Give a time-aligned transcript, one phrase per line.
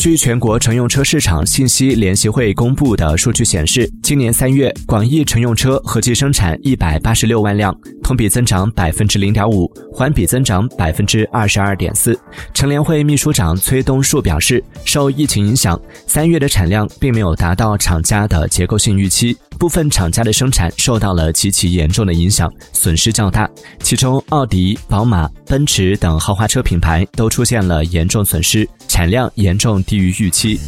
[0.00, 7.78] 据全国乘用车市场信息联席会公布的数据显示，今年三月，广义乘用车合计生产一百八十六万辆，
[8.10, 12.18] 同比增长百分之零点五，环比增长百分之二十二点四。
[12.52, 23.48] 乘联会秘书长崔东树表示，受疫情影响，三月的产量并没有达到厂家的结构性预期，部分厂家的生产受到了极其严重的影响，损失较大。
[23.78, 29.80] 其中，奥迪、宝马、奔驰等豪华车品牌都出现了严重损失，产量严重。
[29.84, 30.58] 低于预期。